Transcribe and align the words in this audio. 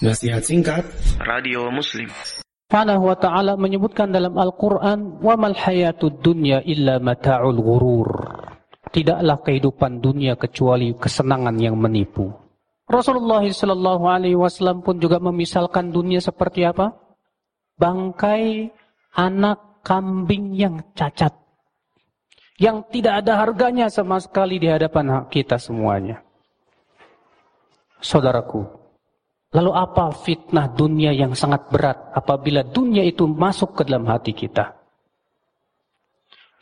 Nasihat 0.00 0.40
singkat 0.40 0.88
Radio 1.20 1.68
Muslim 1.68 2.08
Subhanahu 2.72 3.12
wa 3.12 3.16
ta'ala 3.20 3.60
menyebutkan 3.60 4.08
dalam 4.08 4.32
Al-Quran 4.32 5.20
wa 5.20 5.36
mal 5.36 5.52
hayatud 5.52 6.24
dunya 6.24 6.64
illa 6.64 6.96
mata'ul 6.96 7.60
ghurur 7.60 8.08
Tidaklah 8.96 9.44
kehidupan 9.44 10.00
dunia 10.00 10.40
kecuali 10.40 10.96
kesenangan 10.96 11.52
yang 11.60 11.76
menipu 11.76 12.32
Rasulullah 12.88 13.44
sallallahu 13.44 14.08
alaihi 14.08 14.40
wasallam 14.40 14.80
pun 14.80 14.96
juga 14.96 15.20
memisalkan 15.20 15.92
dunia 15.92 16.24
seperti 16.24 16.64
apa? 16.64 16.96
Bangkai 17.76 18.72
anak 19.20 19.84
kambing 19.84 20.56
yang 20.56 20.80
cacat 20.96 21.36
yang 22.56 22.88
tidak 22.88 23.20
ada 23.20 23.36
harganya 23.36 23.92
sama 23.92 24.16
sekali 24.16 24.56
di 24.56 24.68
hadapan 24.68 25.28
kita 25.28 25.60
semuanya. 25.60 26.24
Saudaraku, 28.00 28.79
Lalu 29.50 29.72
apa 29.74 30.14
fitnah 30.14 30.70
dunia 30.70 31.10
yang 31.10 31.34
sangat 31.34 31.66
berat 31.74 32.14
apabila 32.14 32.62
dunia 32.62 33.02
itu 33.02 33.26
masuk 33.26 33.74
ke 33.74 33.82
dalam 33.82 34.06
hati 34.06 34.30
kita? 34.30 34.78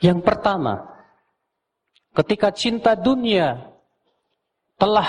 Yang 0.00 0.24
pertama, 0.24 0.88
ketika 2.16 2.48
cinta 2.48 2.96
dunia 2.96 3.76
telah 4.80 5.04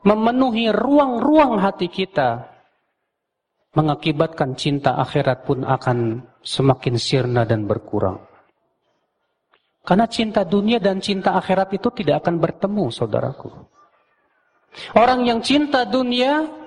memenuhi 0.00 0.72
ruang-ruang 0.72 1.60
hati 1.60 1.92
kita, 1.92 2.48
mengakibatkan 3.76 4.56
cinta 4.56 4.96
akhirat 4.96 5.44
pun 5.44 5.60
akan 5.66 6.24
semakin 6.40 6.96
sirna 6.96 7.44
dan 7.44 7.68
berkurang. 7.68 8.22
Karena 9.84 10.08
cinta 10.08 10.48
dunia 10.48 10.80
dan 10.80 11.04
cinta 11.04 11.36
akhirat 11.36 11.68
itu 11.76 11.92
tidak 11.92 12.24
akan 12.24 12.40
bertemu, 12.40 12.88
saudaraku. 12.88 13.52
Orang 14.96 15.28
yang 15.28 15.44
cinta 15.44 15.84
dunia 15.84 16.63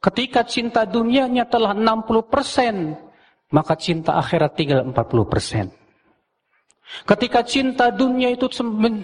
Ketika 0.00 0.48
cinta 0.48 0.88
dunianya 0.88 1.44
telah 1.44 1.76
60%, 1.76 3.52
maka 3.52 3.76
cinta 3.76 4.16
akhirat 4.16 4.56
tinggal 4.56 4.80
40%. 4.88 5.76
Ketika 7.06 7.46
cinta 7.46 7.92
dunia 7.94 8.34
itu 8.34 8.50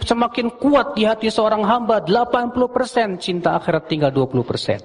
semakin 0.03 0.57
kuat 0.59 0.99
di 0.99 1.07
hati 1.07 1.31
seorang 1.31 1.63
hamba, 1.63 2.03
80%, 2.03 3.21
cinta 3.21 3.55
akhirat 3.55 3.87
tinggal 3.87 4.11
20%. 4.11 4.83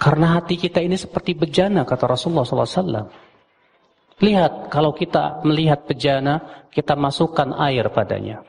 Karena 0.00 0.40
hati 0.40 0.56
kita 0.56 0.80
ini 0.80 0.96
seperti 0.96 1.36
bejana, 1.36 1.84
kata 1.84 2.08
Rasulullah 2.08 2.46
SAW. 2.46 3.12
Lihat, 4.20 4.72
kalau 4.72 4.96
kita 4.96 5.44
melihat 5.44 5.84
bejana, 5.84 6.64
kita 6.72 6.96
masukkan 6.96 7.52
air 7.68 7.84
padanya. 7.92 8.40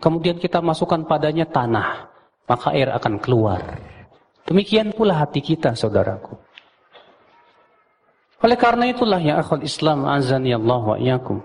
Kemudian 0.00 0.40
kita 0.40 0.64
masukkan 0.64 1.04
padanya 1.04 1.44
tanah, 1.44 2.08
maka 2.48 2.72
air 2.72 2.88
akan 2.94 3.20
keluar. 3.20 3.60
Demikian 4.48 4.96
pula 4.96 5.20
hati 5.20 5.44
kita, 5.44 5.76
saudaraku. 5.76 6.40
Oleh 8.40 8.56
karena 8.56 8.88
itulah 8.88 9.20
ya 9.20 9.44
akhul 9.44 9.60
Islam 9.60 10.08
azani 10.08 10.56
Allah 10.56 10.80
wa 10.80 10.96
iyakum. 10.96 11.44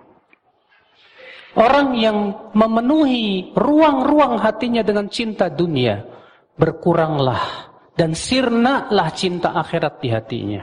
Orang 1.53 1.99
yang 1.99 2.49
memenuhi 2.55 3.53
ruang-ruang 3.53 4.39
hatinya 4.39 4.81
dengan 4.81 5.11
cinta 5.11 5.51
dunia, 5.51 6.01
berkuranglah 6.55 7.69
dan 7.93 8.15
sirnalah 8.15 9.11
cinta 9.13 9.51
akhirat 9.51 9.99
di 10.01 10.09
hatinya. 10.09 10.61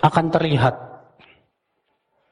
Akan 0.00 0.30
terlihat 0.32 0.76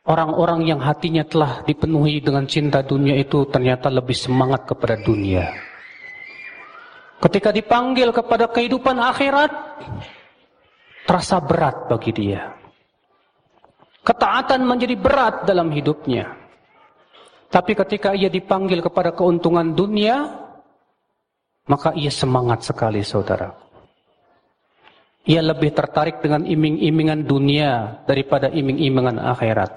orang-orang 0.06 0.64
yang 0.68 0.80
hatinya 0.80 1.26
telah 1.26 1.66
dipenuhi 1.66 2.22
dengan 2.22 2.46
cinta 2.46 2.86
dunia 2.86 3.18
itu 3.18 3.44
ternyata 3.50 3.90
lebih 3.90 4.16
semangat 4.16 4.64
kepada 4.64 4.96
dunia. 5.00 5.71
Ketika 7.22 7.54
dipanggil 7.54 8.10
kepada 8.10 8.50
kehidupan 8.50 8.98
akhirat, 8.98 9.52
terasa 11.06 11.38
berat 11.38 11.86
bagi 11.86 12.10
dia. 12.10 12.50
Ketaatan 14.02 14.66
menjadi 14.66 14.98
berat 14.98 15.46
dalam 15.46 15.70
hidupnya. 15.70 16.34
Tapi 17.46 17.78
ketika 17.78 18.10
ia 18.18 18.26
dipanggil 18.26 18.82
kepada 18.82 19.14
keuntungan 19.14 19.70
dunia, 19.70 20.34
maka 21.70 21.94
ia 21.94 22.10
semangat 22.10 22.66
sekali 22.66 23.06
saudara. 23.06 23.54
Ia 25.22 25.38
lebih 25.38 25.70
tertarik 25.70 26.18
dengan 26.18 26.42
iming-imingan 26.42 27.22
dunia 27.22 28.02
daripada 28.02 28.50
iming-imingan 28.50 29.22
akhirat. 29.22 29.70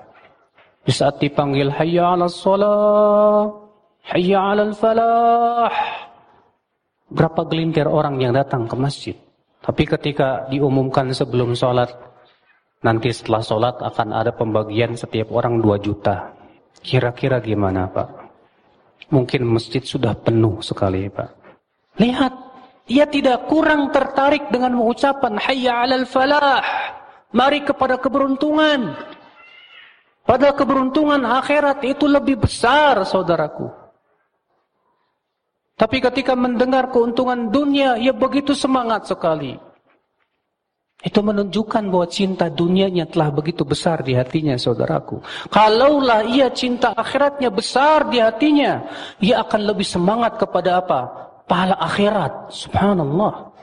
Di 0.82 0.90
saat 0.90 1.22
dipanggil 1.22 1.70
hayya 1.70 2.18
'alas 2.18 2.42
shalah, 2.42 3.54
hayya 4.10 4.42
'alal 4.42 4.74
falah, 4.74 5.70
Berapa 7.16 7.48
gelintir 7.48 7.88
orang 7.88 8.20
yang 8.20 8.36
datang 8.36 8.68
ke 8.68 8.76
masjid. 8.76 9.16
Tapi 9.64 9.88
ketika 9.88 10.52
diumumkan 10.52 11.16
sebelum 11.16 11.56
sholat, 11.56 11.88
nanti 12.84 13.16
setelah 13.16 13.40
sholat 13.40 13.76
akan 13.80 14.12
ada 14.12 14.36
pembagian 14.36 15.00
setiap 15.00 15.32
orang 15.32 15.64
2 15.64 15.80
juta. 15.80 16.36
Kira-kira 16.84 17.40
gimana 17.40 17.88
Pak? 17.88 18.10
Mungkin 19.16 19.48
masjid 19.48 19.80
sudah 19.80 20.12
penuh 20.12 20.60
sekali 20.60 21.08
Pak. 21.08 21.30
Lihat, 22.04 22.34
ia 22.92 23.08
tidak 23.08 23.48
kurang 23.48 23.90
tertarik 23.96 24.52
dengan 24.52 24.76
mengucapan 24.76 25.40
hayya 25.40 25.88
alal 25.88 26.06
falah. 26.06 26.62
Mari 27.32 27.64
kepada 27.64 27.96
keberuntungan. 27.96 28.92
Pada 30.26 30.52
keberuntungan 30.52 31.22
akhirat 31.24 31.86
itu 31.88 32.06
lebih 32.12 32.44
besar 32.44 33.02
saudaraku. 33.08 33.85
Tapi 35.76 36.00
ketika 36.00 36.40
mendengar 36.40 36.88
keuntungan 36.88 37.52
dunia, 37.52 38.00
ia 38.00 38.16
begitu 38.16 38.56
semangat 38.56 39.12
sekali. 39.12 39.60
Itu 41.04 41.22
menunjukkan 41.22 41.92
bahwa 41.92 42.08
cinta 42.08 42.48
dunianya 42.50 43.06
telah 43.06 43.30
begitu 43.30 43.68
besar 43.68 44.02
di 44.02 44.16
hatinya, 44.16 44.56
saudaraku. 44.56 45.20
Kalaulah 45.52 46.26
ia 46.26 46.50
cinta 46.50 46.96
akhiratnya 46.96 47.52
besar 47.52 48.08
di 48.10 48.24
hatinya, 48.24 48.88
ia 49.22 49.44
akan 49.44 49.62
lebih 49.70 49.86
semangat 49.86 50.40
kepada 50.40 50.82
apa? 50.82 51.00
Pahala 51.46 51.78
akhirat. 51.78 52.56
Subhanallah. 52.56 53.54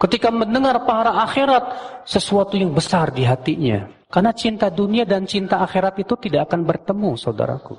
Ketika 0.00 0.32
mendengar 0.32 0.82
pahala 0.88 1.22
akhirat, 1.22 1.64
sesuatu 2.02 2.58
yang 2.58 2.74
besar 2.74 3.12
di 3.12 3.22
hatinya. 3.22 3.86
Karena 4.10 4.32
cinta 4.34 4.66
dunia 4.72 5.06
dan 5.06 5.28
cinta 5.28 5.62
akhirat 5.62 6.00
itu 6.02 6.18
tidak 6.18 6.50
akan 6.50 6.66
bertemu, 6.66 7.14
saudaraku. 7.14 7.78